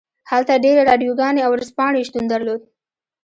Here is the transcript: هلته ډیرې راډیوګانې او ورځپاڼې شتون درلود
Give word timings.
هلته 0.29 0.53
ډیرې 0.63 0.81
راډیوګانې 0.89 1.41
او 1.43 1.51
ورځپاڼې 1.53 2.05
شتون 2.07 2.25
درلود 2.29 2.61